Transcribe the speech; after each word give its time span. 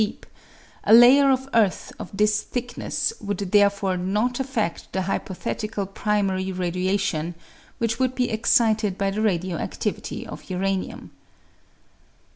deep; 0.03 0.25
a 0.83 0.91
layer 0.91 1.29
of 1.29 1.47
earth 1.53 1.93
of 1.99 2.09
this 2.11 2.41
thickness 2.41 3.13
would 3.21 3.37
therefore 3.37 3.95
not 3.95 4.33
affed 4.39 4.87
the 4.93 5.03
hypothetical 5.03 5.85
primary 5.85 6.51
radiation 6.51 7.35
which 7.77 7.99
would 7.99 8.15
be 8.15 8.31
excited 8.31 8.97
by 8.97 9.11
the 9.11 9.21
radio 9.21 9.57
adivity 9.59 10.25
of 10.25 10.49
uranium. 10.49 11.11